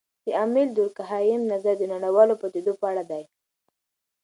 د 0.25 0.27
امیل 0.43 0.69
دورکهايم 0.79 1.41
نظر 1.53 1.73
د 1.79 1.83
نړیوالو 1.93 2.39
پدیدو 2.41 2.73
په 2.79 2.85
اړه 2.91 3.03
دی. 3.11 3.23